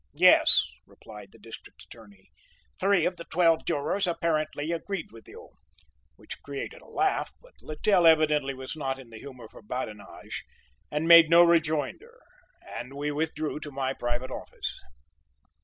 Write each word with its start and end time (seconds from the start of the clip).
"Yes," 0.15 0.65
replied 0.87 1.31
the 1.31 1.37
District 1.37 1.83
Attorney, 1.83 2.31
"three 2.79 3.05
of 3.05 3.17
the 3.17 3.23
twelve 3.25 3.65
jurors 3.65 4.07
apparently 4.07 4.71
agreed 4.71 5.11
with 5.11 5.27
you," 5.27 5.49
which 6.15 6.41
created 6.41 6.81
a 6.81 6.87
laugh, 6.89 7.31
but 7.39 7.53
Littell 7.61 8.07
evidently 8.07 8.55
was 8.55 8.75
not 8.75 8.97
in 8.97 9.11
the 9.11 9.19
humor 9.19 9.47
for 9.47 9.61
badinage 9.61 10.43
and 10.89 11.07
made 11.07 11.29
no 11.29 11.43
rejoinder, 11.43 12.17
and 12.67 12.95
we 12.95 13.11
withdrew 13.11 13.59
to 13.59 13.69
my 13.69 13.93
private 13.93 14.31
office. 14.31 14.81